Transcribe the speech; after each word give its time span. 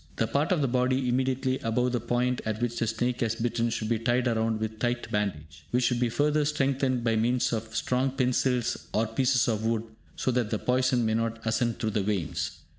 The 0.15 0.25
part 0.25 0.51
of 0.51 0.61
the 0.63 0.67
body 0.67 1.07
immediately 1.07 1.59
above 1.59 1.91
the 1.91 1.99
point 1.99 2.41
at 2.43 2.59
which 2.59 2.79
the 2.79 2.87
snake 2.87 3.21
has 3.21 3.35
bitten 3.35 3.69
should 3.69 3.87
be 3.87 3.99
tied 3.99 4.25
round 4.25 4.59
with 4.59 4.79
tight 4.79 5.11
bandage, 5.11 5.63
which 5.69 5.83
should 5.83 5.99
be 5.99 6.09
further 6.09 6.43
strengthened 6.43 7.03
by 7.03 7.15
means 7.15 7.53
of 7.53 7.75
strong 7.75 8.09
pencils 8.09 8.87
or 8.93 9.05
pieces 9.05 9.47
of 9.47 9.63
wood, 9.63 9.83
so 10.15 10.31
that 10.31 10.49
the 10.49 10.57
poison 10.57 11.05
may 11.05 11.13
not 11.13 11.37
ascend 11.45 11.77
through 11.77 11.91
the 11.91 12.01
veins. 12.01 12.61